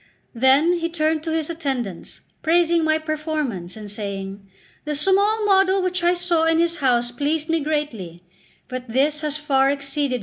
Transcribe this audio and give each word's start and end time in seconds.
Then 0.33 0.77
he 0.79 0.89
turned 0.89 1.21
to 1.21 1.31
his 1.31 1.47
attendants, 1.51 2.21
praising 2.41 2.83
my 2.83 2.97
performance, 2.97 3.77
and 3.77 3.91
saying: 3.91 4.49
"The 4.83 4.95
small 4.95 5.45
model 5.45 5.83
which 5.83 6.03
I 6.03 6.15
saw 6.15 6.45
in 6.45 6.57
his 6.57 6.77
house 6.77 7.11
pleased 7.11 7.49
me 7.49 7.59
greatly, 7.59 8.23
but 8.67 8.89
this 8.89 9.21
has 9.21 9.37
far 9.37 9.69
exceeded 9.69 10.13
it 10.13 10.15
in 10.15 10.19
merit." 10.19 10.19